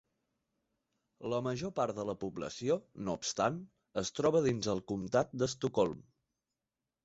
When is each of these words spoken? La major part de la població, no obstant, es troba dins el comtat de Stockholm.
La 1.33 1.41
major 1.47 1.73
part 1.81 1.99
de 1.99 2.07
la 2.11 2.15
població, 2.23 2.79
no 3.09 3.17
obstant, 3.19 3.61
es 4.05 4.13
troba 4.21 4.45
dins 4.49 4.73
el 4.77 4.85
comtat 4.95 5.41
de 5.45 5.53
Stockholm. 5.57 6.05